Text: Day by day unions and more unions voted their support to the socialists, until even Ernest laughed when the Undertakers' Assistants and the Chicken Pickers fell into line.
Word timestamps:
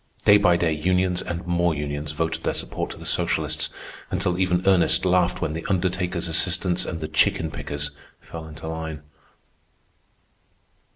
Day 0.25 0.37
by 0.37 0.57
day 0.57 0.71
unions 0.71 1.21
and 1.21 1.45
more 1.45 1.75
unions 1.75 2.09
voted 2.09 2.41
their 2.43 2.55
support 2.55 2.89
to 2.89 2.97
the 2.97 3.05
socialists, 3.05 3.69
until 4.09 4.39
even 4.39 4.65
Ernest 4.67 5.05
laughed 5.05 5.41
when 5.43 5.53
the 5.53 5.63
Undertakers' 5.69 6.27
Assistants 6.27 6.85
and 6.85 7.01
the 7.01 7.07
Chicken 7.07 7.51
Pickers 7.51 7.91
fell 8.19 8.47
into 8.47 8.67
line. 8.67 9.03